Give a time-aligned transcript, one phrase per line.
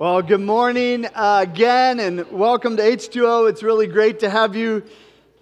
[0.00, 3.50] Well, good morning uh, again, and welcome to H2O.
[3.50, 4.82] It's really great to have you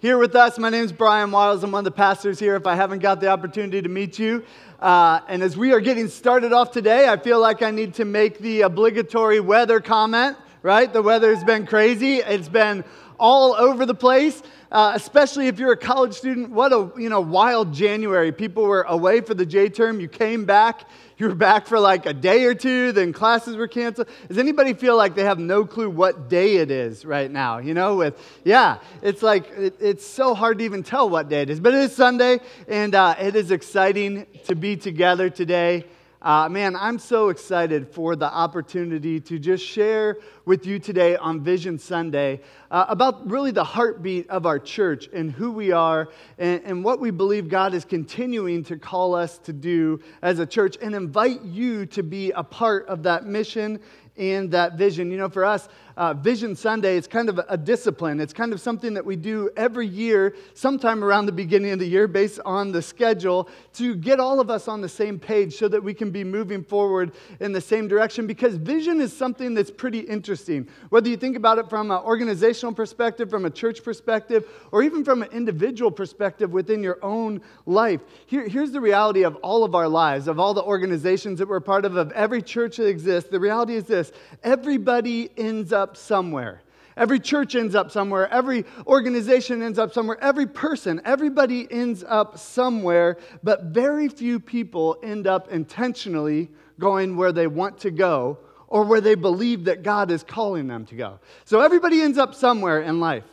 [0.01, 0.59] here with us.
[0.59, 1.63] My name is Brian Wiles.
[1.63, 2.57] I'm one of the pastors here.
[2.57, 4.43] If I haven't got the opportunity to meet you,
[4.81, 8.03] uh, and as we are getting started off today, I feel like I need to
[8.03, 10.35] make the obligatory weather comment.
[10.61, 10.91] Right?
[10.91, 12.17] The weather has been crazy.
[12.17, 12.83] It's been
[13.17, 14.43] all over the place.
[14.71, 16.51] Uh, especially if you're a college student.
[16.51, 18.33] What a you know wild January.
[18.33, 20.01] People were away for the J term.
[20.01, 20.87] You came back.
[21.19, 22.93] You were back for like a day or two.
[22.93, 24.07] Then classes were canceled.
[24.29, 27.57] Does anybody feel like they have no clue what day it is right now?
[27.57, 31.41] You know, with yeah, it's like it, it's so hard to even tell what day
[31.41, 31.59] it is.
[31.59, 35.83] But it is Sunday, and uh, it is exciting to be together today.
[36.21, 41.41] Uh, man, I'm so excited for the opportunity to just share with you today on
[41.41, 46.61] Vision Sunday uh, about really the heartbeat of our church and who we are and,
[46.65, 50.77] and what we believe God is continuing to call us to do as a church
[50.81, 53.79] and invite you to be a part of that mission
[54.17, 55.11] and that vision.
[55.11, 58.21] You know, for us, uh, Vision Sunday, it's kind of a discipline.
[58.21, 61.85] It's kind of something that we do every year, sometime around the beginning of the
[61.85, 65.67] year, based on the schedule, to get all of us on the same page so
[65.67, 67.11] that we can be moving forward
[67.41, 68.25] in the same direction.
[68.25, 70.69] Because vision is something that's pretty interesting.
[70.87, 75.03] Whether you think about it from an organizational perspective, from a church perspective, or even
[75.03, 79.75] from an individual perspective within your own life, Here, here's the reality of all of
[79.75, 83.29] our lives, of all the organizations that we're part of, of every church that exists.
[83.29, 84.13] The reality is this
[84.43, 86.61] everybody ends up up somewhere.
[86.95, 88.27] Every church ends up somewhere.
[88.31, 90.17] Every organization ends up somewhere.
[90.21, 97.31] Every person, everybody ends up somewhere, but very few people end up intentionally going where
[97.31, 98.37] they want to go
[98.67, 101.19] or where they believe that God is calling them to go.
[101.45, 103.23] So everybody ends up somewhere in life.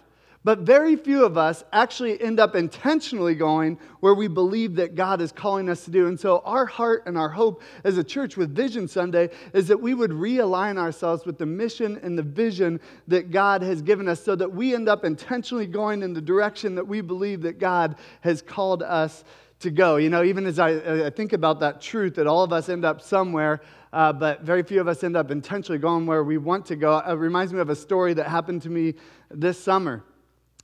[0.47, 5.21] But very few of us actually end up intentionally going where we believe that God
[5.21, 6.07] is calling us to do.
[6.07, 9.81] And so, our heart and our hope as a church with Vision Sunday is that
[9.81, 14.23] we would realign ourselves with the mission and the vision that God has given us
[14.23, 17.97] so that we end up intentionally going in the direction that we believe that God
[18.21, 19.25] has called us
[19.59, 19.97] to go.
[19.97, 22.85] You know, even as I, I think about that truth that all of us end
[22.85, 23.63] up somewhere,
[23.93, 26.99] uh, but very few of us end up intentionally going where we want to go.
[26.99, 28.95] It reminds me of a story that happened to me
[29.29, 30.05] this summer.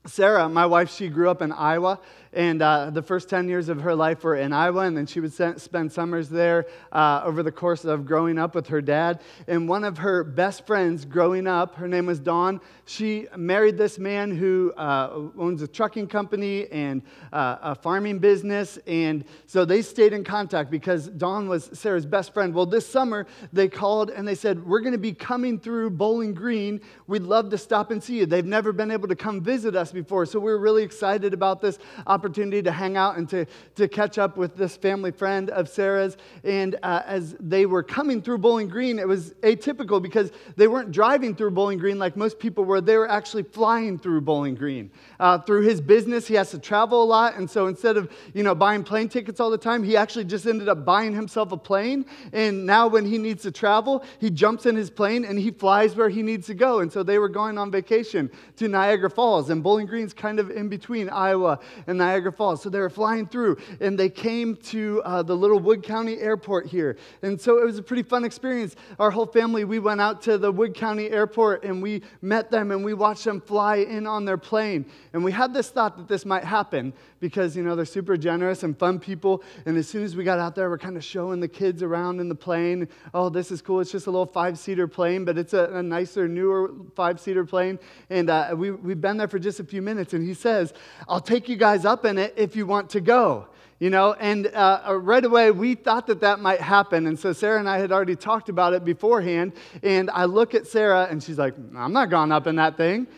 [0.07, 2.01] Sarah, my wife, she grew up in Iowa,
[2.33, 5.21] and uh, the first 10 years of her life were in Iowa, and then she
[5.21, 9.21] would spend summers there uh, over the course of growing up with her dad.
[9.47, 13.99] And one of her best friends growing up, her name was Dawn, she married this
[13.99, 18.79] man who uh, owns a trucking company and uh, a farming business.
[18.87, 22.55] And so they stayed in contact because Dawn was Sarah's best friend.
[22.55, 26.35] Well, this summer, they called and they said, We're going to be coming through Bowling
[26.35, 26.81] Green.
[27.07, 28.27] We'd love to stop and see you.
[28.27, 30.27] They've never been able to come visit us before.
[30.27, 33.45] So we're really excited about this opportunity opportunity to hang out and to,
[33.75, 36.17] to catch up with this family friend of Sarah's.
[36.45, 40.93] And uh, as they were coming through Bowling Green, it was atypical because they weren't
[40.93, 42.81] driving through Bowling Green like most people were.
[42.81, 44.93] They were actually flying through Bowling Green.
[45.19, 47.37] Uh, through his business, he has to travel a lot.
[47.37, 50.47] And so instead of, you know, buying plane tickets all the time, he actually just
[50.47, 52.07] ended up buying himself a plane.
[52.33, 55.97] And now when he needs to travel, he jumps in his plane and he flies
[55.97, 56.79] where he needs to go.
[56.79, 59.51] And so they were going on vacation to Niagara Falls.
[59.51, 61.59] And Bowling Green's kind of in between Iowa
[61.89, 62.63] and Niagara Niagara Falls.
[62.63, 66.67] So they were flying through and they came to uh, the little Wood County airport
[66.67, 66.99] here.
[67.23, 68.77] And so it was a pretty fun experience.
[68.99, 72.71] Our whole family, we went out to the Wood County airport and we met them
[72.71, 74.85] and we watched them fly in on their plane.
[75.15, 78.63] And we had this thought that this might happen because, you know, they're super generous
[78.63, 79.43] and fun people.
[79.65, 82.21] And as soon as we got out there, we're kind of showing the kids around
[82.21, 82.89] in the plane.
[83.15, 83.81] Oh, this is cool.
[83.81, 87.47] It's just a little five seater plane, but it's a, a nicer, newer five seater
[87.47, 87.79] plane.
[88.11, 90.13] And uh, we, we've been there for just a few minutes.
[90.13, 90.75] And he says,
[91.09, 93.47] I'll take you guys up in it if you want to go.
[93.79, 97.09] You know, and uh, uh, right away we thought that that might happen.
[97.09, 99.55] And so Sarah and I had already talked about it beforehand.
[99.83, 103.09] And I look at Sarah and she's like, I'm not going up in that thing.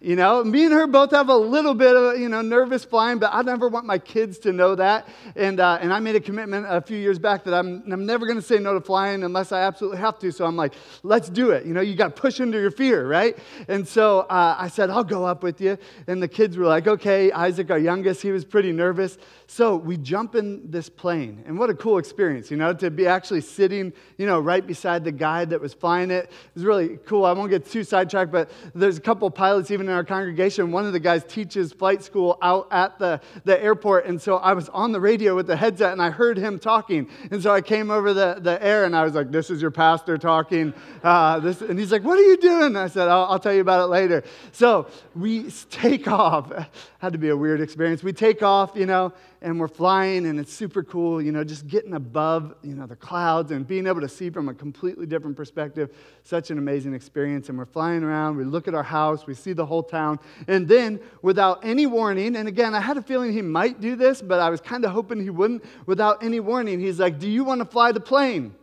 [0.00, 3.18] You know, me and her both have a little bit of, you know, nervous flying,
[3.18, 5.08] but I never want my kids to know that.
[5.34, 8.24] And, uh, and I made a commitment a few years back that I'm, I'm never
[8.24, 10.30] going to say no to flying unless I absolutely have to.
[10.30, 11.66] So I'm like, let's do it.
[11.66, 13.36] You know, you got to push into your fear, right?
[13.66, 15.76] And so uh, I said, I'll go up with you.
[16.06, 17.32] And the kids were like, okay.
[17.32, 19.18] Isaac, our youngest, he was pretty nervous.
[19.48, 21.42] So we jump in this plane.
[21.44, 25.02] And what a cool experience, you know, to be actually sitting, you know, right beside
[25.02, 26.26] the guy that was flying it.
[26.26, 27.24] It was really cool.
[27.24, 30.86] I won't get too sidetracked, but there's a couple pilots even in our congregation, one
[30.86, 34.06] of the guys teaches flight school out at the, the airport.
[34.06, 37.08] And so I was on the radio with the headset and I heard him talking.
[37.30, 39.70] And so I came over the, the air and I was like, This is your
[39.70, 40.74] pastor talking.
[41.02, 42.76] Uh, this, and he's like, What are you doing?
[42.76, 44.22] I said, I'll, I'll tell you about it later.
[44.52, 46.52] So we take off.
[46.98, 48.02] Had to be a weird experience.
[48.02, 51.66] We take off, you know, and we're flying and it's super cool, you know, just
[51.68, 55.36] getting above, you know, the clouds and being able to see from a completely different
[55.36, 55.94] perspective.
[56.24, 57.48] Such an amazing experience.
[57.48, 60.18] And we're flying around, we look at our house, we see the whole town.
[60.48, 64.20] And then, without any warning, and again, I had a feeling he might do this,
[64.20, 67.44] but I was kind of hoping he wouldn't, without any warning, he's like, Do you
[67.44, 68.54] want to fly the plane?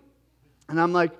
[0.67, 1.11] And I'm like,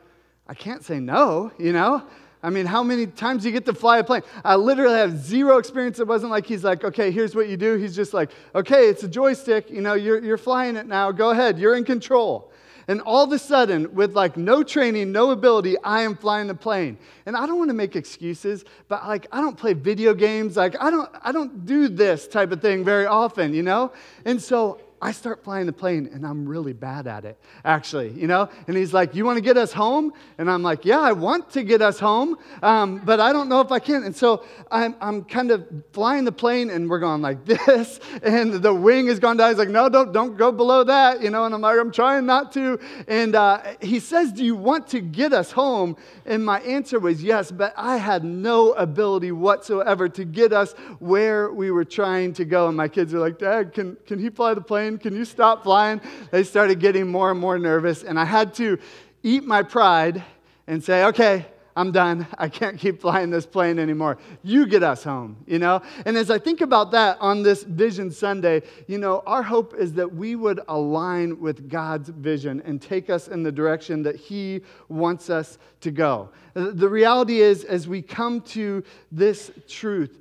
[0.47, 2.05] I can't say no, you know?
[2.45, 4.21] I mean, how many times do you get to fly a plane?
[4.43, 5.99] I literally have zero experience.
[5.99, 7.75] It wasn't like he's like, okay, here's what you do.
[7.75, 9.71] He's just like, okay, it's a joystick.
[9.71, 11.11] You know, you're, you're flying it now.
[11.11, 11.57] Go ahead.
[11.57, 12.51] You're in control.
[12.87, 16.53] And all of a sudden, with like no training, no ability, I am flying the
[16.53, 16.99] plane.
[17.25, 20.55] And I don't want to make excuses, but like I don't play video games.
[20.55, 23.91] Like I don't I don't do this type of thing very often, you know?
[24.23, 28.25] And so I start flying the plane and I'm really bad at it, actually, you
[28.25, 28.49] know?
[28.67, 30.13] And he's like, You want to get us home?
[30.39, 33.61] And I'm like, Yeah, I want to get us home, um, but I don't know
[33.61, 34.01] if I can.
[34.01, 35.63] And so I'm, I'm kind of
[35.93, 39.49] flying the plane and we're going like this, and the wing has gone down.
[39.49, 41.45] He's like, No, don't, don't go below that, you know?
[41.45, 42.79] And I'm like, I'm trying not to.
[43.07, 45.97] And uh, he says, Do you want to get us home?
[46.25, 51.51] And my answer was yes, but I had no ability whatsoever to get us where
[51.51, 52.69] we were trying to go.
[52.69, 54.94] And my kids are like, Dad, can, can he fly the plane?
[54.97, 56.01] Can you stop flying?
[56.31, 58.77] They started getting more and more nervous, and I had to
[59.23, 60.23] eat my pride
[60.67, 61.45] and say, okay,
[61.77, 62.25] I'm done.
[62.37, 64.17] I can't keep flying this plane anymore.
[64.43, 65.81] You get us home, you know?
[66.05, 69.91] And as I think about that on this Vision Sunday, you know, our hope is
[69.93, 74.61] that we would align with God's vision and take us in the direction that He
[74.87, 76.29] wants us to go.
[76.53, 78.81] The reality is, as we come to
[79.11, 80.17] this truth,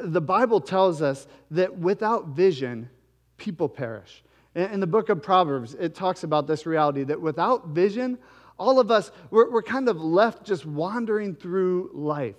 [0.00, 2.88] the Bible tells us that without vision,
[3.42, 4.22] people perish.
[4.54, 8.18] In the book of Proverbs, it talks about this reality that without vision,
[8.56, 12.36] all of us, we're, we're kind of left just wandering through life,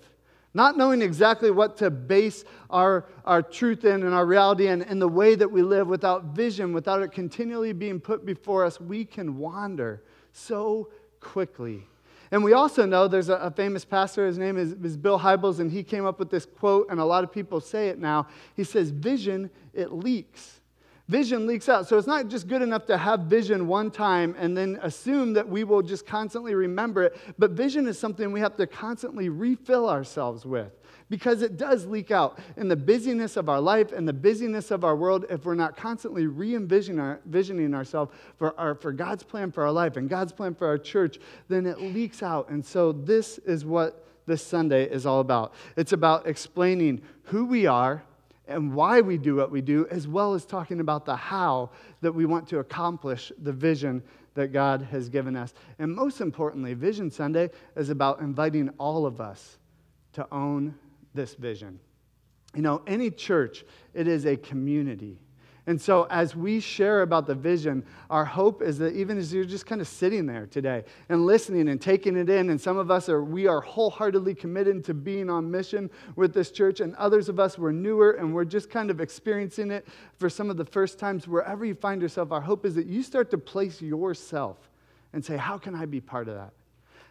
[0.54, 5.02] not knowing exactly what to base our, our truth in and our reality in, and
[5.02, 5.88] the way that we live.
[5.88, 10.90] Without vision, without it continually being put before us, we can wander so
[11.20, 11.84] quickly.
[12.32, 15.60] And we also know there's a, a, famous pastor, his name is, is Bill Hybels,
[15.60, 18.28] and he came up with this quote, and a lot of people say it now.
[18.56, 20.62] He says, Vision, it leaks
[21.10, 21.88] vision leaks out.
[21.88, 25.48] So it's not just good enough to have vision one time and then assume that
[25.48, 29.90] we will just constantly remember it, but vision is something we have to constantly refill
[29.90, 30.72] ourselves with
[31.10, 32.40] because it does leak out.
[32.56, 35.76] In the busyness of our life and the busyness of our world if we're not
[35.76, 40.32] constantly re-envisioning our, visioning ourselves for, our, for god's plan for our life and god's
[40.32, 41.20] plan for our church
[41.50, 42.50] then it leaks out.
[42.50, 45.54] And so this is what this sunday is all about.
[45.76, 48.04] It's about explaining who we are
[48.48, 51.70] and why we do what we do, as well as talking about the how
[52.02, 54.04] that we want to accomplish the vision
[54.34, 55.54] that God has given us.
[55.80, 59.60] And most importantly, Vision Sunday is about inviting all of us
[60.14, 60.76] to own
[61.14, 61.80] this vision.
[62.56, 63.64] You know, any church,
[63.94, 65.20] it is a community.
[65.66, 69.46] And so, as we share about the vision, our hope is that even as you're
[69.46, 72.92] just kind of sitting there today and listening and taking it in, and some of
[72.92, 77.30] us are, we are wholeheartedly committed to being on mission with this church, and others
[77.30, 79.88] of us were newer and we're just kind of experiencing it
[80.18, 81.30] for some of the first times.
[81.30, 84.58] Wherever you find yourself, our hope is that you start to place yourself
[85.14, 86.52] and say, How can I be part of that?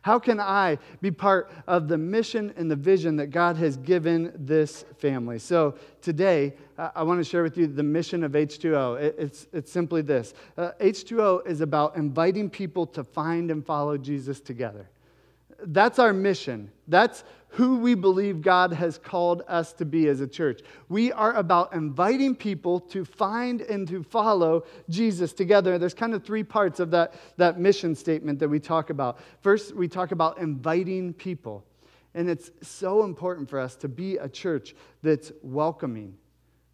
[0.02, 4.32] How can I be part of the mission and the vision that God has given
[4.34, 5.38] this family?
[5.38, 9.00] So today, I want to share with you the mission of H2O.
[9.00, 14.40] it's, it's simply this uh, H2O is about inviting people to find and follow Jesus
[14.40, 14.88] together.
[15.66, 16.70] That's our mission.
[16.88, 20.62] That's who we believe God has called us to be as a church.
[20.88, 25.76] We are about inviting people to find and to follow Jesus together.
[25.76, 29.20] There's kind of three parts of that, that mission statement that we talk about.
[29.42, 31.64] First, we talk about inviting people.
[32.14, 36.16] And it's so important for us to be a church that's welcoming,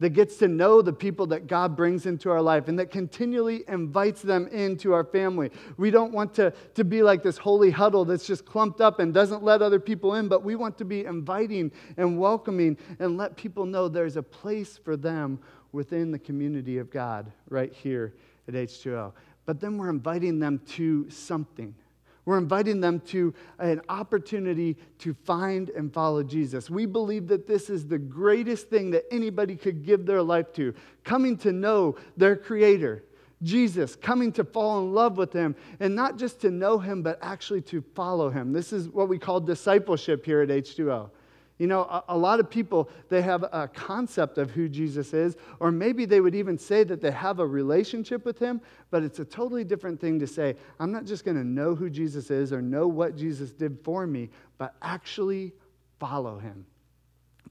[0.01, 3.65] that gets to know the people that God brings into our life and that continually
[3.67, 5.51] invites them into our family.
[5.77, 9.13] We don't want to, to be like this holy huddle that's just clumped up and
[9.13, 13.37] doesn't let other people in, but we want to be inviting and welcoming and let
[13.37, 15.41] people know there's a place for them
[15.73, 18.15] within the community of God right here
[18.47, 19.13] at H2O.
[19.47, 21.75] But then we're inviting them to something.
[22.29, 26.69] We're inviting them to an opportunity to find and follow Jesus.
[26.69, 30.75] We believe that this is the greatest thing that anybody could give their life to
[31.05, 33.03] coming to know their Creator,
[33.43, 37.19] Jesus, coming to fall in love with Him, and not just to know Him, but
[37.23, 38.53] actually to follow Him.
[38.53, 41.09] This is what we call discipleship here at H2O.
[41.59, 45.37] You know, a, a, lot of people, they have a concept of who Jesus is,
[45.59, 48.61] or maybe they would even say that they have a relationship with him,
[48.91, 51.91] but it's a totally different thing to say, I'm not just going to know who
[51.91, 55.53] Jesus is or know what Jesus did for me, but actually
[55.99, 56.65] follow him.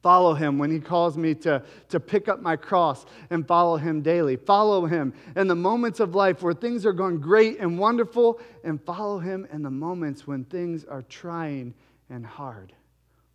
[0.02, 4.02] Follow him when he calls me to, to pick up my cross and follow him
[4.02, 4.38] daily.
[4.38, 8.82] Follow him in the moments of life where things are going great and wonderful, and
[8.82, 11.74] follow him in the moments when things are trying
[12.10, 12.74] and hard.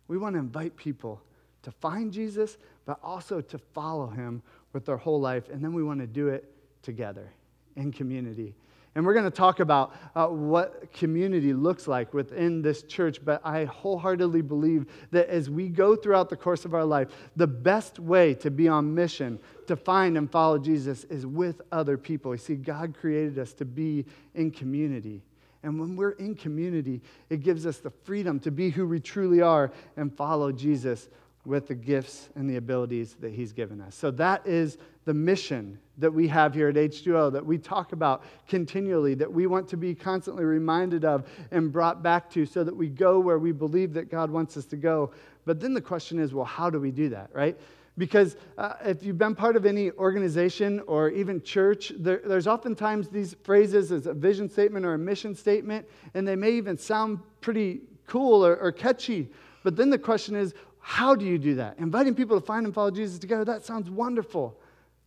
[0.07, 1.21] We want to invite people
[1.63, 4.41] to find Jesus, but also to follow him
[4.73, 5.49] with their whole life.
[5.49, 7.31] And then we want to do it together
[7.75, 8.53] in community.
[8.95, 13.25] And we're going to talk about uh, what community looks like within this church.
[13.25, 17.47] But I wholeheartedly believe that as we go throughout the course of our life, the
[17.47, 22.33] best way to be on mission, to find and follow Jesus, is with other people.
[22.33, 24.05] You see, God created us to be
[24.35, 25.23] in community.
[25.63, 29.41] And when we're in community, it gives us the freedom to be who we truly
[29.41, 31.09] are and follow Jesus
[31.45, 33.95] with the gifts and the abilities that He's given us.
[33.95, 38.23] So that is the mission that we have here at H2O that we talk about
[38.47, 42.75] continually, that we want to be constantly reminded of and brought back to so that
[42.75, 45.11] we go where we believe that God wants us to go.
[45.45, 47.57] But then the question is well, how do we do that, right?
[47.97, 53.07] Because uh, if you've been part of any organization or even church, there, there's oftentimes
[53.07, 57.19] these phrases as a vision statement or a mission statement, and they may even sound
[57.39, 59.29] pretty cool or, or catchy.
[59.63, 61.77] But then the question is, how do you do that?
[61.77, 64.57] Inviting people to find and follow Jesus together, that sounds wonderful.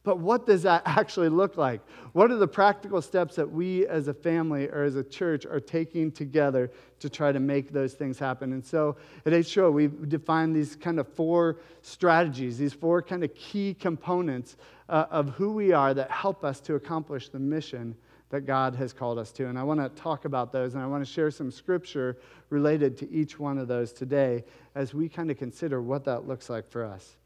[0.07, 1.81] But what does that actually look like?
[2.13, 5.59] What are the practical steps that we as a family or as a church are
[5.59, 6.71] taking together
[7.01, 8.53] to try to make those things happen?
[8.53, 8.97] And so
[9.27, 14.57] at H2O, we've defined these kind of four strategies, these four kind of key components
[14.89, 17.97] uh, of who we are that help us to accomplish the mission
[18.31, 19.49] that God has called us to.
[19.49, 22.17] And I want to talk about those, and I want to share some scripture
[22.51, 24.45] related to each one of those today
[24.77, 27.17] as we kind of consider what that looks like for us.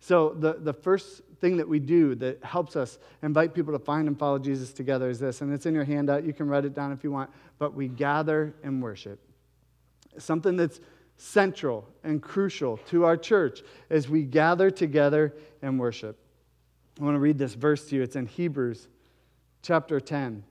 [0.00, 4.08] So, the, the first thing that we do that helps us invite people to find
[4.08, 6.24] and follow Jesus together is this, and it's in your handout.
[6.24, 9.20] You can write it down if you want, but we gather and worship.
[10.18, 10.80] Something that's
[11.16, 16.16] central and crucial to our church is we gather together and worship.
[17.00, 18.02] I want to read this verse to you.
[18.02, 18.88] It's in Hebrews
[19.62, 20.44] chapter 10,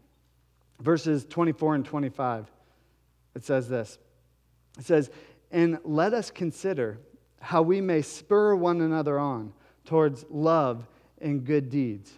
[0.79, 2.51] verses 24 and 25.
[3.35, 3.97] It says this
[4.77, 5.09] It says,
[5.51, 6.99] And let us consider
[7.39, 9.53] how we may spur one another on
[9.86, 10.86] towards love
[11.22, 12.12] and good deeds.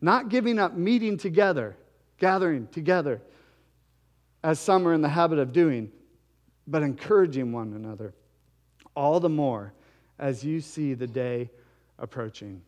[0.00, 1.76] Not giving up meeting together,
[2.18, 3.22] gathering together,
[4.42, 5.90] as some are in the habit of doing,
[6.66, 8.14] but encouraging one another,
[8.94, 9.72] all the more
[10.18, 11.50] as you see the day
[11.98, 12.62] approaching.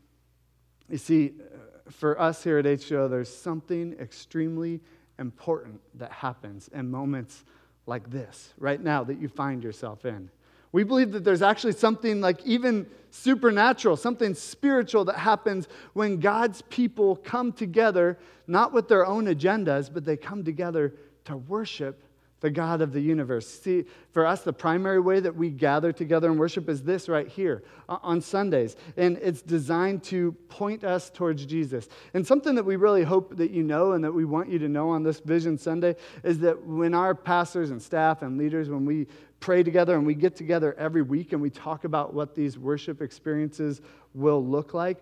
[0.88, 4.80] You see, uh, for us here at H2O, there's something extremely
[5.18, 7.44] important that happens in moments
[7.86, 10.30] like this, right now, that you find yourself in.
[10.72, 16.62] We believe that there's actually something like even supernatural, something spiritual that happens when God's
[16.62, 20.94] people come together, not with their own agendas, but they come together
[21.24, 22.02] to worship
[22.40, 23.48] the God of the universe.
[23.48, 27.26] See, for us, the primary way that we gather together and worship is this right
[27.26, 28.76] here on Sundays.
[28.96, 31.88] And it's designed to point us towards Jesus.
[32.14, 34.68] And something that we really hope that you know and that we want you to
[34.68, 38.84] know on this Vision Sunday is that when our pastors and staff and leaders, when
[38.84, 39.08] we
[39.40, 43.00] pray together and we get together every week and we talk about what these worship
[43.00, 43.80] experiences
[44.14, 44.98] will look like,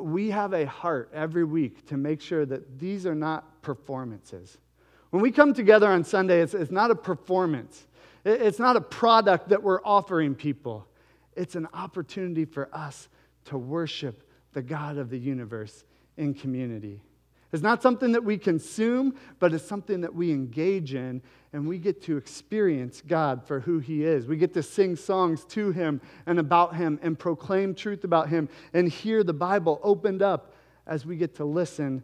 [0.00, 4.58] we have a heart every week to make sure that these are not performances.
[5.10, 7.86] When we come together on Sunday, it's, it's not a performance,
[8.24, 10.86] it's not a product that we're offering people.
[11.36, 13.08] It's an opportunity for us
[13.46, 15.84] to worship the God of the universe
[16.16, 17.00] in community.
[17.52, 21.22] It's not something that we consume, but it's something that we engage in,
[21.52, 24.26] and we get to experience God for who He is.
[24.26, 28.48] We get to sing songs to Him and about Him and proclaim truth about Him
[28.74, 30.54] and hear the Bible opened up
[30.86, 32.02] as we get to listen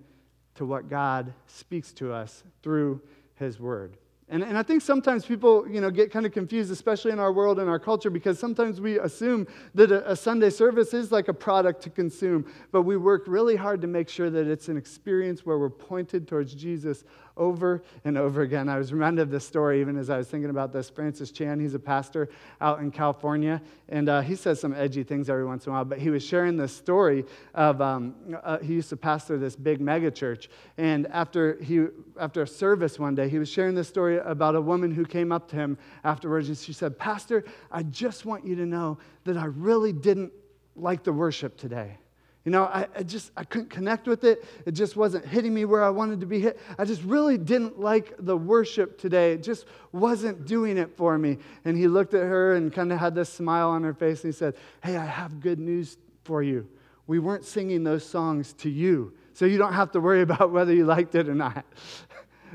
[0.55, 3.01] to what God speaks to us through
[3.35, 3.97] His Word.
[4.29, 7.33] And, and I think sometimes people, you know, get kind of confused, especially in our
[7.33, 11.29] world and our culture, because sometimes we assume that a, a, Sunday service is like
[11.29, 14.77] a product to consume, but we work really hard to make sure that it's an
[14.77, 17.05] experience where we're pointed towards Jesus
[17.37, 18.69] over and over again.
[18.69, 20.91] I was reminded of this story even as I was thinking about this.
[20.91, 22.29] Francis Chan, he's a pastor
[22.61, 25.85] out in California, and uh, he says some edgy things every once in a while,
[25.85, 27.25] but he was sharing this story
[27.55, 31.87] of um, uh, he used to pastor this big megachurch, and after, he,
[32.21, 35.33] after a service one day, he was sharing this story about a woman who came
[35.33, 39.37] up to him afterwards, and she said, Pastor, I just want you to know that
[39.37, 40.33] I really didn't
[40.75, 41.99] like the worship today.
[42.45, 44.45] You know, I, I, just I couldn't connect with it.
[44.67, 46.59] It just wasn't hitting me where I wanted to be hit.
[46.77, 49.33] I just really didn't like the worship today.
[49.33, 51.39] It just wasn't doing it for me.
[51.65, 54.33] And he looked at her and kind of had this smile on her face and
[54.33, 56.67] he said, Hey, I have good news for you.
[57.07, 60.75] We weren't singing those songs to you, so you don't have to worry about whether
[60.75, 61.65] you liked it or not.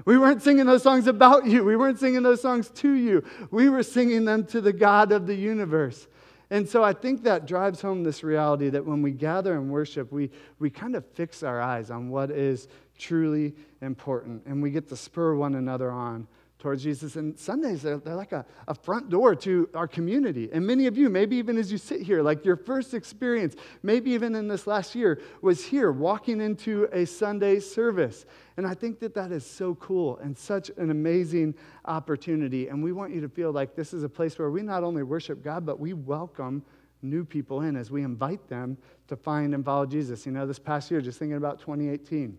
[0.05, 1.63] We weren't singing those songs about you.
[1.63, 3.23] We weren't singing those songs to you.
[3.49, 6.07] We were singing them to the God of the universe.
[6.49, 10.11] And so I think that drives home this reality that when we gather and worship,
[10.11, 14.87] we, we kind of fix our eyes on what is truly important and we get
[14.89, 16.27] to spur one another on
[16.59, 17.15] towards Jesus.
[17.15, 20.49] And Sundays, they're, they're like a, a front door to our community.
[20.51, 24.11] And many of you, maybe even as you sit here, like your first experience, maybe
[24.11, 28.25] even in this last year, was here walking into a Sunday service.
[28.57, 31.53] And I think that that is so cool and such an amazing
[31.85, 32.69] opportunity.
[32.69, 35.03] And we want you to feel like this is a place where we not only
[35.03, 36.63] worship God, but we welcome
[37.03, 40.25] new people in as we invite them to find and follow Jesus.
[40.25, 42.35] You know, this past year, just thinking about 2018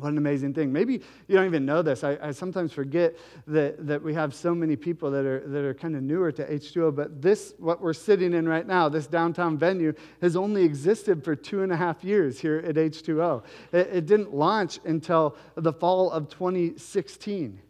[0.00, 0.72] what an amazing thing.
[0.72, 0.94] Maybe
[1.28, 2.04] you don't even know this.
[2.04, 3.16] I, I, sometimes forget
[3.46, 6.44] that, that we have so many people that are, that are kind of newer to
[6.44, 11.24] H2O, but this, what we're sitting in right now, this downtown venue, has only existed
[11.24, 13.42] for two and a half years here at H2O.
[13.72, 17.60] It, it didn't launch until the fall of 2016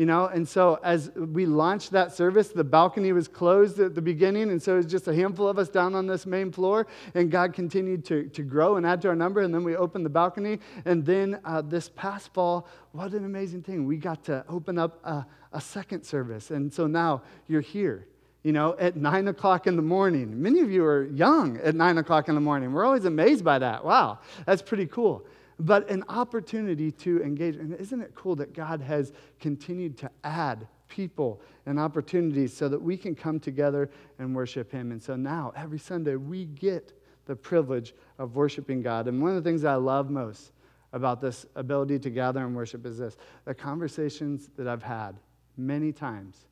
[0.00, 4.00] you know and so as we launched that service the balcony was closed at the
[4.00, 6.86] beginning and so it was just a handful of us down on this main floor
[7.14, 10.06] and god continued to, to grow and add to our number and then we opened
[10.06, 14.42] the balcony and then uh, this past fall what an amazing thing we got to
[14.48, 18.06] open up a, a second service and so now you're here
[18.42, 20.40] you know, at nine o'clock in the morning.
[20.40, 22.72] Many of you are young at nine o'clock in the morning.
[22.72, 23.84] We're always amazed by that.
[23.84, 25.26] Wow, that's pretty cool
[25.60, 27.56] but an opportunity to engage.
[27.56, 32.80] And isn't it cool that God has continued to add people and opportunities so that
[32.80, 34.90] we can come together and worship Him?
[34.90, 36.92] And so now, every Sunday, we get
[37.26, 39.06] the privilege of worshiping God.
[39.06, 40.52] And one of the things I love most
[40.92, 45.16] about this ability to gather and worship is this the conversations that I've had
[45.56, 46.46] many times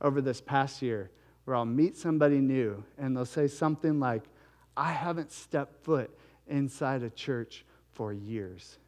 [0.00, 1.10] over this past year
[1.44, 4.22] where I'll meet somebody new and they'll say something like,
[4.76, 6.16] I haven't stepped foot
[6.46, 8.78] inside a church for years.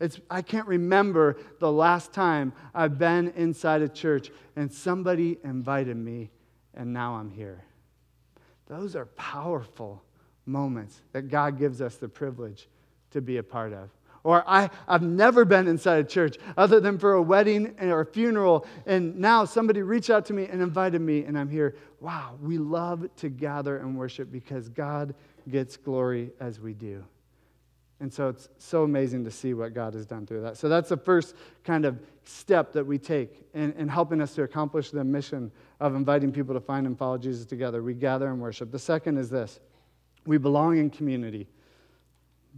[0.00, 5.96] It's, I can't remember the last time I've been inside a church and somebody invited
[5.96, 6.30] me
[6.74, 7.62] and now I'm here.
[8.66, 10.02] Those are powerful
[10.46, 12.68] moments that God gives us the privilege
[13.12, 13.90] to be a part of.
[14.24, 18.06] Or I, I've never been inside a church other than for a wedding or a
[18.06, 21.76] funeral, and now somebody reached out to me and invited me, and I'm here.
[22.00, 25.14] Wow, we love to gather and worship because God
[25.50, 27.04] gets glory as we do.
[28.00, 30.56] And so it's so amazing to see what God has done through that.
[30.56, 34.42] So that's the first kind of step that we take in, in helping us to
[34.42, 37.82] accomplish the mission of inviting people to find and follow Jesus together.
[37.82, 38.72] We gather and worship.
[38.72, 39.60] The second is this
[40.26, 41.46] we belong in community.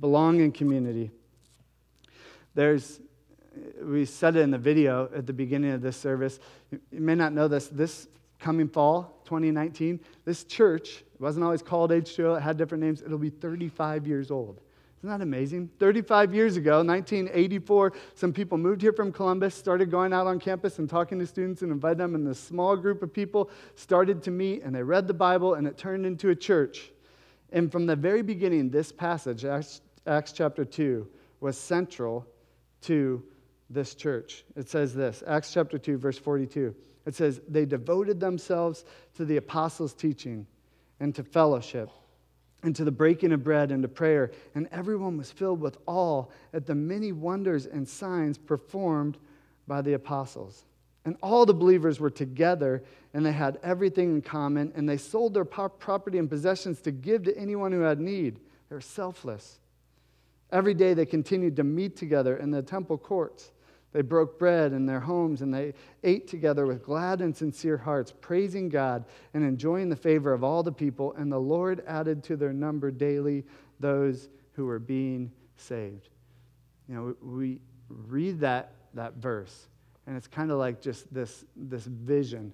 [0.01, 1.11] Belong in community.
[2.55, 3.01] There's,
[3.83, 6.39] we said it in the video at the beginning of this service.
[6.71, 7.69] You may not know this.
[7.69, 13.03] This coming fall, 2019, this church, it wasn't always called H2O, it had different names.
[13.03, 14.61] It'll be 35 years old.
[15.01, 15.71] Isn't that amazing?
[15.79, 20.79] 35 years ago, 1984, some people moved here from Columbus, started going out on campus
[20.79, 24.31] and talking to students and invited them, and this small group of people started to
[24.31, 26.91] meet and they read the Bible and it turned into a church.
[27.53, 31.07] And from the very beginning, this passage, Acts, Acts chapter 2,
[31.41, 32.27] was central
[32.83, 33.23] to
[33.69, 34.45] this church.
[34.57, 36.75] It says this Acts chapter 2, verse 42.
[37.05, 38.85] It says, They devoted themselves
[39.17, 40.47] to the apostles' teaching
[41.01, 41.91] and to fellowship
[42.67, 44.33] and to the breaking of bread and to prayer.
[44.57, 49.19] And everyone was filled with awe at the many wonders and signs performed
[49.69, 50.65] by the apostles.
[51.05, 52.83] And all the believers were together
[53.15, 57.23] and they had everything in common and they sold their property and possessions to give
[57.23, 58.41] to anyone who had need.
[58.69, 59.61] They were selfless.
[60.51, 63.53] Every day they continued to meet together in the temple courts
[63.97, 65.73] they broke bread in their homes and they
[66.05, 70.63] ate together with glad and sincere hearts, praising God and enjoying the favor of all
[70.63, 71.15] the people.
[71.15, 73.47] And the Lord added to their number daily
[73.81, 76.11] those who were being saved.
[76.91, 79.69] You know, we read that, that verse,
[80.07, 82.53] and it's kind of like just this, this vision,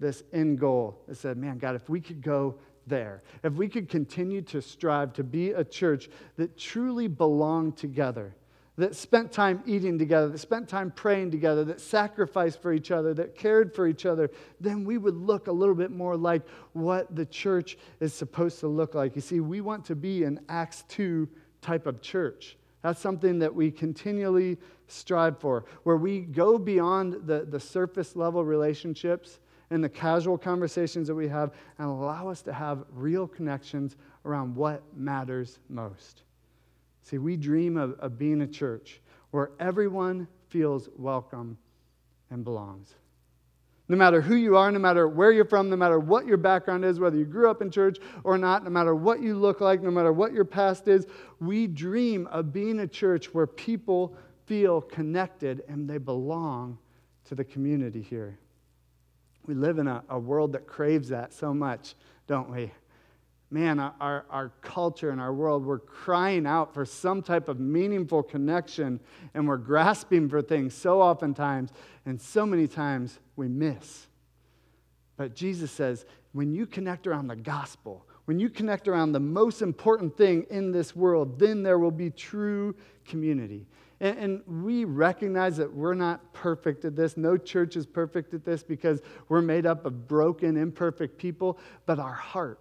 [0.00, 1.02] this end goal.
[1.08, 2.56] It said, man, God, if we could go
[2.88, 8.34] there, if we could continue to strive to be a church that truly belonged together
[8.80, 13.14] that spent time eating together, that spent time praying together, that sacrificed for each other,
[13.14, 17.14] that cared for each other, then we would look a little bit more like what
[17.14, 19.14] the church is supposed to look like.
[19.14, 21.28] You see, we want to be an Acts 2
[21.60, 22.56] type of church.
[22.82, 28.44] That's something that we continually strive for, where we go beyond the, the surface level
[28.44, 29.40] relationships
[29.70, 34.54] and the casual conversations that we have and allow us to have real connections around
[34.56, 36.22] what matters most.
[37.02, 41.58] See, we dream of, of being a church where everyone feels welcome
[42.30, 42.94] and belongs.
[43.88, 46.84] No matter who you are, no matter where you're from, no matter what your background
[46.84, 49.82] is, whether you grew up in church or not, no matter what you look like,
[49.82, 51.06] no matter what your past is,
[51.40, 56.78] we dream of being a church where people feel connected and they belong
[57.24, 58.38] to the community here.
[59.46, 61.94] We live in a, a world that craves that so much,
[62.28, 62.70] don't we?
[63.50, 68.22] Man, our, our culture and our world, we're crying out for some type of meaningful
[68.22, 69.00] connection
[69.34, 71.72] and we're grasping for things so oftentimes,
[72.06, 74.06] and so many times we miss.
[75.16, 79.60] But Jesus says, when you connect around the gospel, when you connect around the most
[79.62, 83.66] important thing in this world, then there will be true community.
[84.00, 87.16] And, and, we recognize that we're not perfect at this.
[87.16, 91.58] No church is perfect at this because we're made up of broken, imperfect people.
[91.84, 92.60] But our heart,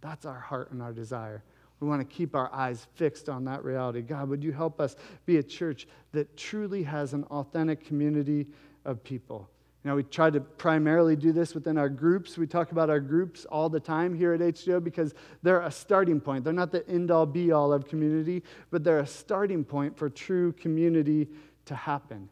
[0.00, 1.42] that's our heart and our desire.
[1.80, 4.02] We want to keep our eyes fixed on that reality.
[4.02, 8.46] God, would you help us be a church that truly has an authentic community
[8.84, 9.48] of people?
[9.82, 12.36] You know, we try to primarily do this within our groups.
[12.36, 16.20] We talk about our groups all the time here at H2O because they're a starting
[16.20, 16.44] point.
[16.44, 20.10] They're not the end all be all of community, but they're a starting point for
[20.10, 21.28] true community
[21.64, 22.28] to happen.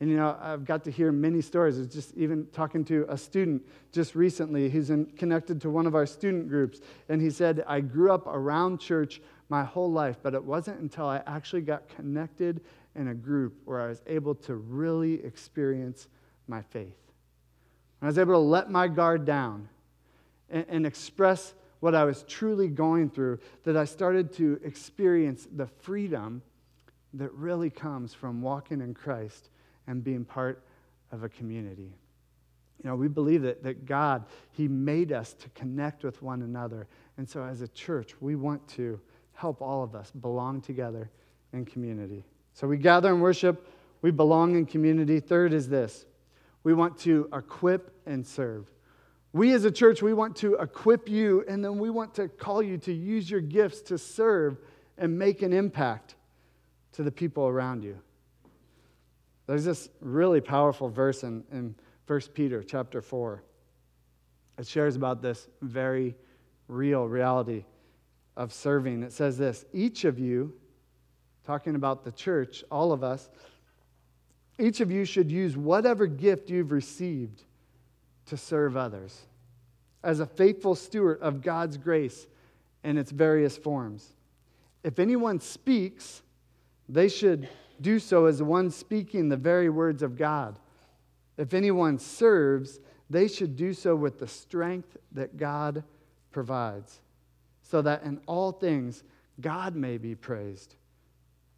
[0.00, 1.76] And you know, I've got to hear many stories.
[1.76, 5.86] I was just even talking to a student just recently who's in, connected to one
[5.86, 6.80] of our student groups.
[7.08, 11.06] And he said, I grew up around church my whole life, but it wasn't until
[11.06, 12.60] I actually got connected
[12.94, 16.06] in a group where I was able to really experience
[16.46, 16.96] my faith.
[18.00, 19.68] I was able to let my guard down
[20.48, 25.66] and, and express what I was truly going through, that I started to experience the
[25.66, 26.42] freedom
[27.14, 29.50] that really comes from walking in Christ
[29.88, 30.62] and being part
[31.10, 31.96] of a community.
[32.82, 36.86] You know, we believe that, that God, He made us to connect with one another.
[37.16, 39.00] And so as a church, we want to
[39.32, 41.10] help all of us belong together
[41.52, 42.24] in community.
[42.52, 43.66] So we gather and worship,
[44.02, 45.18] we belong in community.
[45.18, 46.04] Third is this
[46.62, 48.70] we want to equip and serve.
[49.32, 52.62] We as a church, we want to equip you, and then we want to call
[52.62, 54.58] you to use your gifts to serve
[54.96, 56.14] and make an impact
[56.92, 57.98] to the people around you.
[59.48, 61.74] There's this really powerful verse in, in
[62.06, 63.42] 1 Peter chapter 4.
[64.58, 66.14] It shares about this very
[66.68, 67.64] real reality
[68.36, 69.02] of serving.
[69.02, 70.52] It says this Each of you,
[71.46, 73.30] talking about the church, all of us,
[74.58, 77.42] each of you should use whatever gift you've received
[78.26, 79.18] to serve others
[80.04, 82.26] as a faithful steward of God's grace
[82.84, 84.12] in its various forms.
[84.84, 86.22] If anyone speaks,
[86.86, 87.48] they should
[87.80, 90.58] do so as the one speaking the very words of God.
[91.36, 95.84] If anyone serves, they should do so with the strength that God
[96.32, 97.00] provides,
[97.62, 99.04] so that in all things
[99.40, 100.74] God may be praised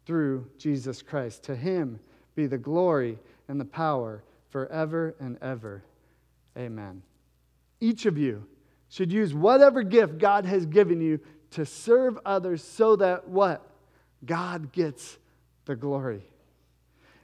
[0.05, 1.43] through Jesus Christ.
[1.43, 1.99] To him
[2.35, 5.83] be the glory and the power forever and ever.
[6.57, 7.01] Amen.
[7.79, 8.45] Each of you
[8.89, 11.19] should use whatever gift God has given you
[11.51, 13.65] to serve others so that what?
[14.25, 15.17] God gets
[15.71, 16.21] the glory.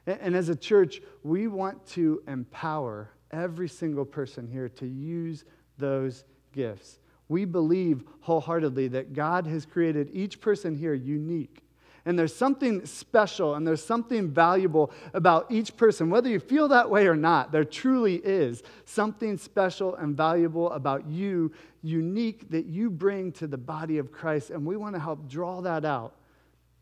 [0.06, 5.44] And as a church, we want to empower every single person here to use
[5.78, 7.00] those gifts.
[7.28, 11.62] We believe wholeheartedly that God has created each person here unique.
[12.06, 16.10] And there's something special and there's something valuable about each person.
[16.10, 21.06] Whether you feel that way or not, there truly is something special and valuable about
[21.06, 21.52] you,
[21.84, 24.52] unique, that you bring to the body of Christ.
[24.52, 26.14] And we want to help draw that out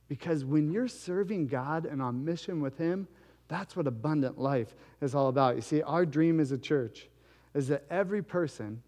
[0.08, 3.08] because when you're serving God and on mission with Him,
[3.48, 5.56] that's what abundant life is all about.
[5.56, 7.10] You see, our dream as a church
[7.54, 8.82] is that every person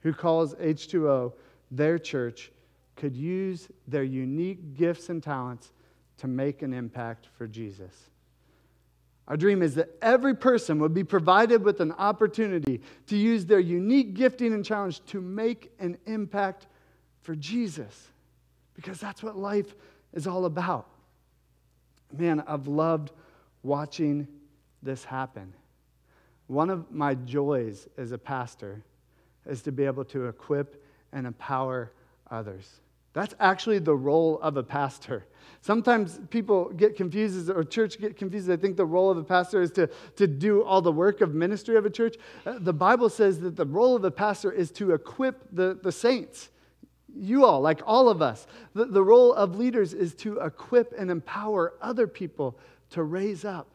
[0.00, 1.32] who calls H2O
[1.70, 2.52] their church
[2.96, 5.72] could use their unique gifts and talents
[6.18, 8.10] to make an impact for Jesus.
[9.26, 13.58] Our dream is that every person would be provided with an opportunity to use their
[13.58, 16.66] unique gifting and challenge to make an impact
[17.22, 18.10] for Jesus.
[18.74, 19.74] Because that's what life
[20.14, 20.88] is all about.
[22.16, 23.10] Man, I've loved
[23.62, 24.26] watching
[24.82, 25.52] this happen.
[26.46, 28.82] One of my joys as a pastor
[29.46, 31.92] is to be able to equip and empower
[32.30, 32.80] others.
[33.12, 35.24] That's actually the role of a pastor.
[35.60, 38.50] Sometimes people get confused, or church get confused.
[38.50, 41.32] I think the role of a pastor is to, to do all the work of
[41.32, 42.16] ministry of a church.
[42.44, 45.92] Uh, the Bible says that the role of a pastor is to equip the, the
[45.92, 46.50] saints
[47.16, 48.46] you all, like all of us.
[48.74, 52.58] The, the role of leaders is to equip and empower other people
[52.90, 53.68] to raise up,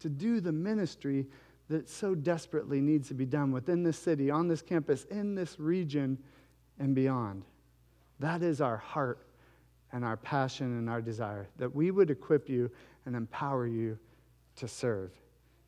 [0.00, 1.26] to do the ministry
[1.68, 5.58] that so desperately needs to be done within this city, on this campus, in this
[5.58, 6.18] region,
[6.78, 7.44] and beyond.
[8.20, 9.26] That is our heart
[9.92, 12.70] and our passion and our desire, that we would equip you
[13.06, 13.98] and empower you
[14.56, 15.10] to serve.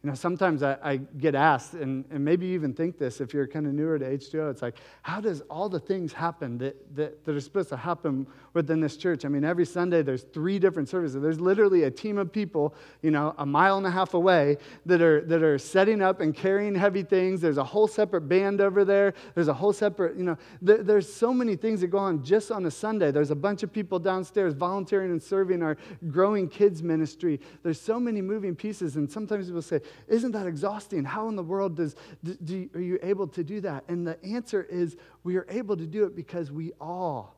[0.07, 3.35] You know, sometimes I, I get asked, and, and maybe you even think this if
[3.35, 6.77] you're kind of newer to H2O, it's like, how does all the things happen that,
[6.95, 9.25] that, that are supposed to happen within this church?
[9.25, 11.21] I mean, every Sunday there's three different services.
[11.21, 15.03] There's literally a team of people, you know, a mile and a half away that
[15.03, 17.40] are, that are setting up and carrying heavy things.
[17.40, 19.12] There's a whole separate band over there.
[19.35, 22.53] There's a whole separate, you know, there, there's so many things that go on just
[22.53, 23.11] on a Sunday.
[23.11, 25.77] There's a bunch of people downstairs volunteering and serving our
[26.12, 27.40] growing kids ministry.
[27.64, 31.04] There's so many moving pieces, and sometimes people say, isn't that exhausting?
[31.04, 31.96] How in the world does,
[32.44, 33.85] do, are you able to do that?
[33.88, 37.37] And the answer is we are able to do it because we all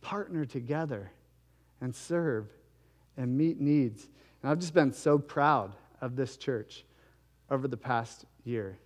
[0.00, 1.10] partner together
[1.80, 2.46] and serve
[3.16, 4.08] and meet needs.
[4.42, 6.84] And I've just been so proud of this church
[7.50, 8.78] over the past year.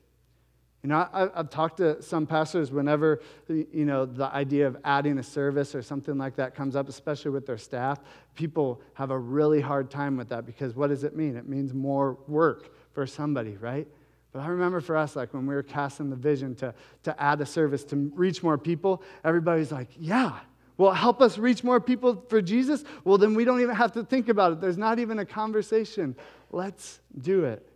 [0.82, 5.16] You know, I, have talked to some pastors whenever, you know, the idea of adding
[5.16, 8.00] a service or something like that comes up, especially with their staff.
[8.34, 11.36] People have a really hard time with that because what does it mean?
[11.36, 13.86] It means more work for somebody, right?
[14.32, 17.40] But I remember for us, like when we were casting the vision to, to add
[17.40, 20.38] a service to reach more people, everybody's like, yeah,
[20.76, 22.82] well, help us reach more people for Jesus?
[23.04, 24.60] Well, then we don't even have to think about it.
[24.60, 26.16] There's not even a conversation.
[26.50, 27.68] Let's do it.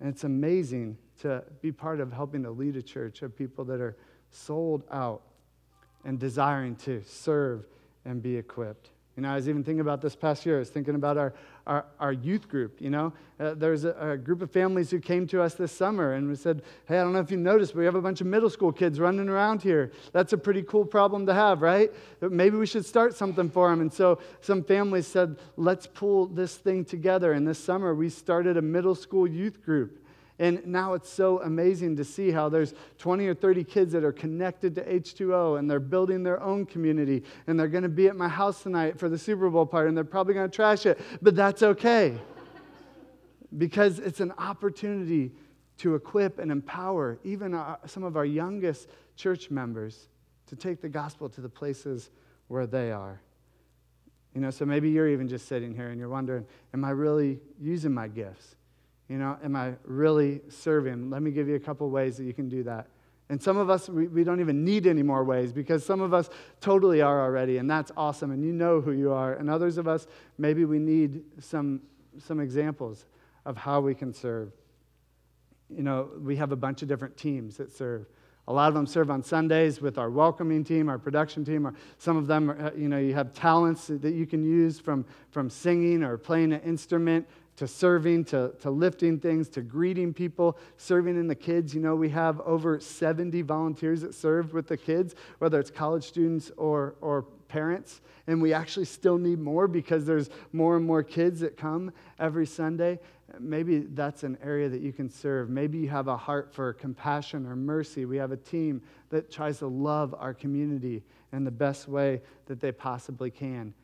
[0.00, 3.80] And it's amazing to be part of helping to lead a church of people that
[3.80, 3.96] are
[4.30, 5.22] sold out
[6.04, 7.66] and desiring to serve
[8.04, 8.90] and be equipped.
[9.18, 10.54] You know, I was even thinking about this past year.
[10.54, 11.34] I was thinking about our,
[11.66, 12.80] our, our youth group.
[12.80, 16.12] You know, uh, there's a, a, group of families who came to us this summer
[16.12, 18.20] and we said, Hey, I don't know if you noticed, but we have a bunch
[18.20, 19.90] of middle school kids running around here.
[20.12, 21.90] That's a pretty cool problem to have, right?
[22.20, 23.80] Maybe we should start something for them.
[23.80, 27.32] And so some families said, Let's pull this thing together.
[27.32, 29.98] And this summer we started a middle school youth group.
[30.38, 34.12] And now it's so amazing to see how there's 20 or 30 kids that are
[34.12, 37.24] connected to H2O and they're building their own community.
[37.46, 39.96] And they're going to be at my house tonight for the Super Bowl party and
[39.96, 42.18] they're probably going to trash it, but that's okay.
[43.56, 45.32] because it's an opportunity
[45.78, 50.08] to equip and empower even our, some of our youngest church members
[50.46, 52.10] to take the gospel to the places
[52.48, 53.20] where they are.
[54.34, 57.40] You know, so maybe you're even just sitting here and you're wondering, am I really
[57.60, 58.54] using my gifts?
[59.08, 61.10] You know, am I really serving?
[61.10, 62.88] Let me give you a couple ways that you can do that.
[63.30, 66.14] And some of us, we, we don't even need any more ways because some of
[66.14, 69.34] us totally are already, and that's awesome, and you know who you are.
[69.34, 70.06] And others of us,
[70.38, 71.80] maybe we need some,
[72.18, 73.04] some examples
[73.44, 74.52] of how we can serve.
[75.68, 78.06] You know, we have a bunch of different teams that serve.
[78.46, 81.74] A lot of them serve on Sundays with our welcoming team, our production team, or
[81.98, 85.50] some of them, are, you know, you have talents that you can use from, from
[85.50, 87.26] singing or playing an instrument
[87.58, 91.74] to serving, to, to lifting things, to greeting people, serving in the kids.
[91.74, 96.04] You know, we have over 70 volunteers that serve with the kids, whether it's college
[96.04, 98.00] students or, or parents.
[98.28, 102.46] And we actually still need more because there's more and more kids that come every
[102.46, 103.00] Sunday.
[103.40, 105.50] Maybe that's an area that you can serve.
[105.50, 108.04] Maybe you have a heart for compassion or mercy.
[108.04, 112.60] We have a team that tries to love our community in the best way that
[112.60, 113.74] they possibly can.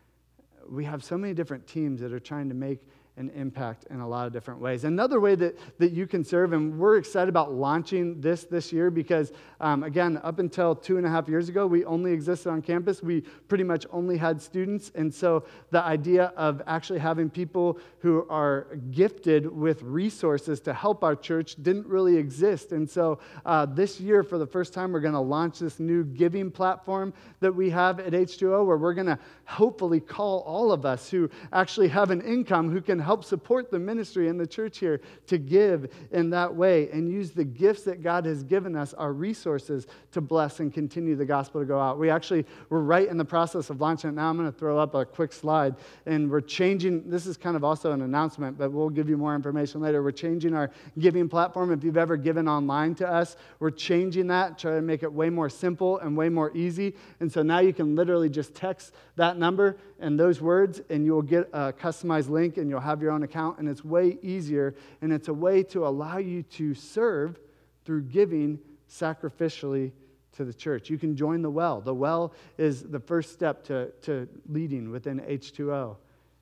[0.69, 2.81] We have so many different teams that are trying to make
[3.17, 4.83] an impact in a lot of different ways.
[4.83, 8.91] Another way that, that you can serve, and we're excited about launching this this year
[8.91, 12.61] because, um, again, up until two and a half years ago, we only existed on
[12.61, 13.05] campus.
[13.05, 14.91] We pretty much only had students.
[14.97, 21.05] And so the idea of actually having people who are gifted with resources to help
[21.05, 22.73] our church didn't really exist.
[22.73, 26.03] And so uh, this year, for the first time, we're going to launch this new
[26.03, 30.85] giving platform that we have at H2O where we're going to hopefully call all of
[30.85, 34.79] us who actually have an income who can help support the ministry and the church
[34.79, 38.95] here to give in that way and use the gifts that God has given us,
[38.95, 41.99] our resources, to bless and continue the gospel to go out.
[41.99, 44.31] We actually, we're right in the process of launching it now.
[44.31, 45.77] I'm going to throw up a quick slide.
[46.07, 49.35] And we're changing, this is kind of also an announcement, but we'll give you more
[49.35, 50.03] information later.
[50.03, 51.73] We're changing our giving platform.
[51.73, 55.31] If you've ever given online to us, we're changing that, trying to make it way
[55.31, 56.95] more simple and way more easy.
[57.21, 61.23] And so now you can literally just text that number and those words, and you'll
[61.23, 63.59] get a customized link and you'll have your own account.
[63.59, 67.39] And it's way easier, and it's a way to allow you to serve
[67.85, 69.93] through giving sacrificially
[70.33, 70.91] to the church.
[70.91, 71.81] You can join the well.
[71.81, 75.97] The well is the first step to, to leading within H2O.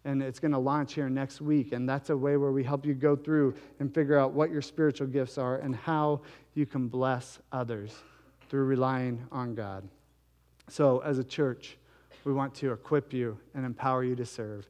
[0.04, 1.72] And it's going to launch here next week.
[1.72, 4.62] And that's a way where we help you go through and figure out what your
[4.62, 6.22] spiritual gifts are and how
[6.54, 7.94] you can bless others
[8.48, 9.88] through relying on God.
[10.68, 11.76] So, as a church,
[12.24, 14.66] we want to equip you and empower you to serve.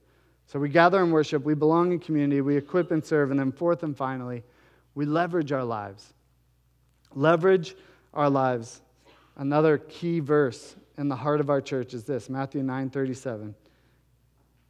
[0.46, 3.52] So we gather and worship, we belong in community, we equip and serve, and then
[3.52, 4.42] fourth and finally,
[4.94, 6.12] We leverage our lives.
[7.14, 7.74] Leverage
[8.12, 8.82] our lives.
[9.36, 13.54] Another key verse in the heart of our church is this Matthew 9 37.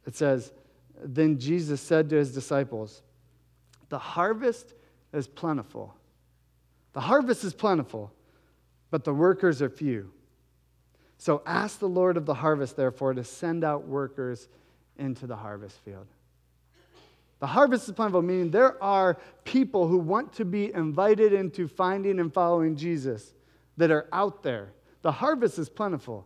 [0.05, 0.51] It says,
[1.03, 3.01] Then Jesus said to his disciples,
[3.89, 4.73] The harvest
[5.11, 5.95] is plentiful.
[6.93, 8.13] The harvest is plentiful,
[8.91, 10.11] but the workers are few.
[11.17, 14.47] So ask the Lord of the harvest, therefore, to send out workers
[14.97, 16.07] into the harvest field.
[17.39, 22.19] The harvest is plentiful, meaning there are people who want to be invited into finding
[22.19, 23.33] and following Jesus
[23.75, 24.71] that are out there.
[25.01, 26.25] The harvest is plentiful,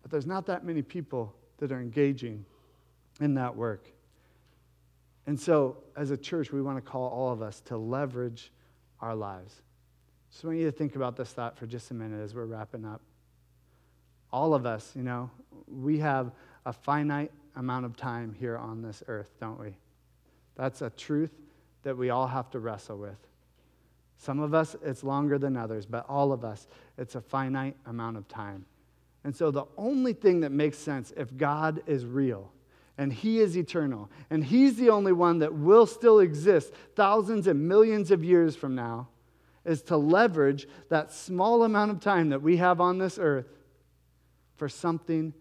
[0.00, 2.46] but there's not that many people that are engaging
[3.20, 3.86] in that work.
[5.26, 8.50] And so, as a church, we want to call all of us to leverage
[9.00, 9.60] our lives.
[10.30, 12.84] Just want you to think about this thought for just a minute as we're wrapping
[12.84, 13.02] up.
[14.32, 15.30] All of us, you know,
[15.66, 16.32] we have
[16.64, 19.76] a finite amount of time here on this earth, don't we?
[20.56, 21.32] That's a truth
[21.82, 23.18] that we all have to wrestle with.
[24.18, 26.66] Some of us, it's longer than others, but all of us,
[26.98, 28.66] it's a finite amount of time.
[29.24, 32.52] And so the only thing that makes sense if God is real
[32.98, 37.66] and He is eternal and He's the only one that will still exist thousands and
[37.66, 39.08] millions of years from now
[39.64, 43.46] is to leverage that small amount of time that we have on this earth
[44.56, 45.32] for something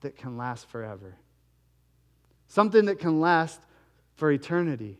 [0.00, 1.16] that can last forever.
[2.50, 3.60] Something that can last
[4.16, 4.98] for eternity.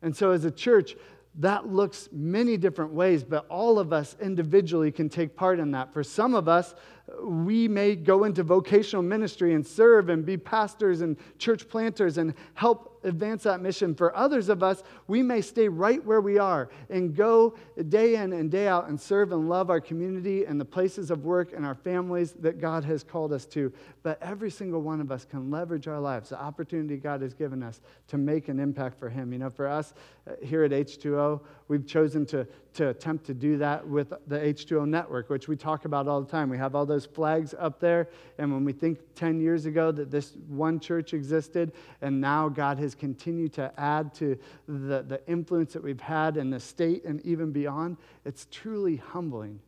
[0.00, 0.96] And so, as a church,
[1.34, 5.92] that looks many different ways, but all of us individually can take part in that.
[5.92, 6.74] For some of us,
[7.22, 12.34] we may go into vocational ministry and serve and be pastors and church planters and
[12.54, 13.94] help advance that mission.
[13.94, 17.56] For others of us, we may stay right where we are and go
[17.88, 21.24] day in and day out and serve and love our community and the places of
[21.24, 23.72] work and our families that God has called us to.
[24.02, 27.62] But every single one of us can leverage our lives, the opportunity God has given
[27.62, 29.32] us to make an impact for Him.
[29.32, 29.94] You know, for us
[30.28, 34.88] uh, here at H2O, we've chosen to, to attempt to do that with the H2O
[34.88, 36.48] network, which we talk about all the time.
[36.48, 38.08] We have all those flags up there.
[38.38, 42.78] And when we think 10 years ago that this one church existed, and now God
[42.78, 47.24] has continued to add to the, the influence that we've had in the state and
[47.24, 49.60] even beyond, it's truly humbling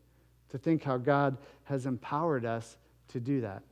[0.48, 2.76] to think how God has empowered us
[3.08, 3.62] to do that.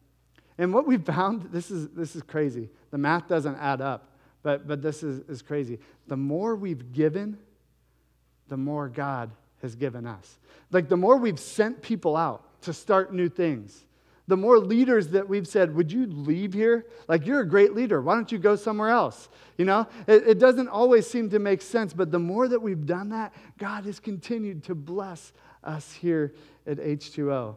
[0.58, 2.68] And what we've found, this is, this is crazy.
[2.90, 5.78] The math doesn't add up, but, but this is, is crazy.
[6.08, 7.38] The more we've given,
[8.48, 9.30] the more God
[9.62, 10.38] has given us.
[10.70, 13.84] Like the more we've sent people out to start new things,
[14.28, 16.86] the more leaders that we've said, Would you leave here?
[17.08, 18.02] Like, you're a great leader.
[18.02, 19.30] Why don't you go somewhere else?
[19.56, 22.84] You know, it, it doesn't always seem to make sense, but the more that we've
[22.84, 25.32] done that, God has continued to bless
[25.64, 26.34] us here
[26.66, 27.56] at H2O.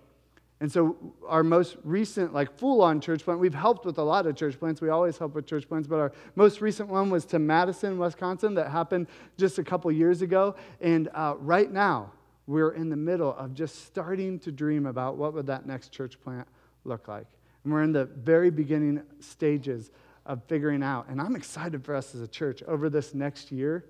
[0.61, 0.95] And so,
[1.27, 4.59] our most recent, like full on church plant, we've helped with a lot of church
[4.59, 4.79] plants.
[4.79, 8.53] We always help with church plants, but our most recent one was to Madison, Wisconsin,
[8.53, 9.07] that happened
[9.39, 10.55] just a couple years ago.
[10.79, 12.11] And uh, right now,
[12.45, 16.21] we're in the middle of just starting to dream about what would that next church
[16.21, 16.47] plant
[16.85, 17.25] look like.
[17.63, 19.89] And we're in the very beginning stages
[20.27, 21.07] of figuring out.
[21.09, 23.85] And I'm excited for us as a church over this next year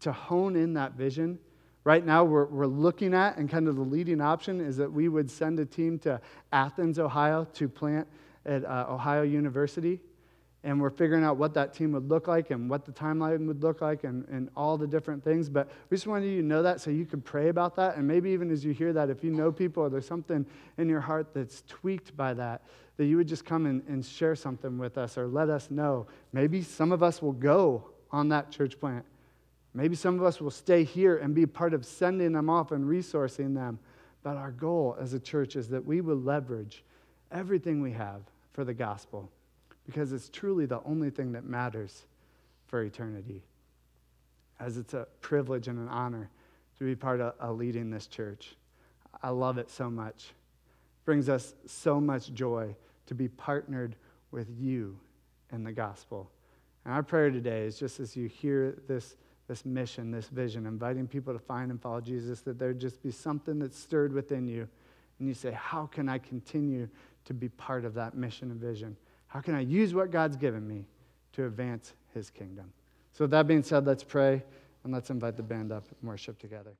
[0.00, 1.38] to hone in that vision
[1.86, 5.08] Right now, we're, we're looking at, and kind of the leading option is that we
[5.08, 6.20] would send a team to
[6.50, 8.08] Athens, Ohio, to plant
[8.44, 10.00] at uh, Ohio University.
[10.64, 13.62] And we're figuring out what that team would look like and what the timeline would
[13.62, 15.48] look like and, and all the different things.
[15.48, 17.96] But we just wanted you to know that so you could pray about that.
[17.96, 20.44] And maybe even as you hear that, if you know people or there's something
[20.78, 22.62] in your heart that's tweaked by that,
[22.96, 26.08] that you would just come and, and share something with us or let us know.
[26.32, 29.04] Maybe some of us will go on that church plant
[29.76, 32.86] Maybe some of us will stay here and be part of sending them off and
[32.86, 33.78] resourcing them.
[34.22, 36.82] But our goal as a church is that we will leverage
[37.30, 38.22] everything we have
[38.54, 39.30] for the gospel
[39.84, 42.06] because it's truly the only thing that matters
[42.66, 43.42] for eternity.
[44.58, 46.30] As it's a privilege and an honor
[46.78, 48.56] to be part of, of leading this church.
[49.22, 50.24] I love it so much.
[50.24, 52.74] It brings us so much joy
[53.08, 53.94] to be partnered
[54.30, 54.98] with you
[55.52, 56.30] in the gospel.
[56.86, 59.16] And our prayer today is just as you hear this
[59.48, 63.10] this mission, this vision, inviting people to find and follow Jesus, that there just be
[63.10, 64.68] something that's stirred within you.
[65.18, 66.88] And you say, How can I continue
[67.24, 68.96] to be part of that mission and vision?
[69.28, 70.84] How can I use what God's given me
[71.32, 72.72] to advance his kingdom?
[73.12, 74.42] So, with that being said, let's pray
[74.84, 76.72] and let's invite the band up and worship together.